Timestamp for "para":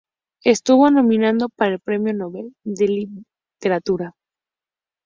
1.49-1.73